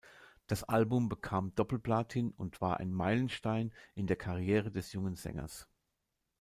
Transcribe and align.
Das 0.47 0.63
Album 0.63 1.09
bekam 1.09 1.53
Doppel-Platin 1.53 2.31
und 2.31 2.59
war 2.59 2.79
ein 2.79 2.91
Meilenstein 2.91 3.71
in 3.93 4.07
der 4.07 4.15
Karriere 4.15 4.71
des 4.71 4.93
jungen 4.93 5.13
Sängers. 5.15 5.67